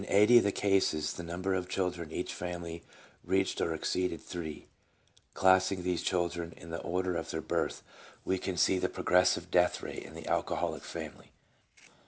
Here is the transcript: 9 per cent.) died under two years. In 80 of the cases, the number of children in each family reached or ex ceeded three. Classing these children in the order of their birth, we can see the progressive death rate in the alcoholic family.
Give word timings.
9 0.01 0.07
per 0.07 0.07
cent.) 0.07 0.13
died 0.13 0.19
under 0.19 0.25
two 0.25 0.33
years. 0.33 0.41
In 0.41 0.45
80 0.47 0.47
of 0.47 0.55
the 0.55 0.59
cases, 0.97 1.13
the 1.13 1.23
number 1.23 1.53
of 1.53 1.69
children 1.69 2.09
in 2.09 2.17
each 2.17 2.33
family 2.33 2.83
reached 3.23 3.61
or 3.61 3.71
ex 3.71 3.89
ceeded 3.91 4.19
three. 4.21 4.65
Classing 5.35 5.83
these 5.83 6.01
children 6.01 6.53
in 6.57 6.71
the 6.71 6.81
order 6.81 7.15
of 7.15 7.29
their 7.29 7.39
birth, 7.39 7.83
we 8.25 8.39
can 8.39 8.57
see 8.57 8.79
the 8.79 8.89
progressive 8.89 9.51
death 9.51 9.83
rate 9.83 10.01
in 10.01 10.15
the 10.15 10.25
alcoholic 10.25 10.83
family. 10.83 11.29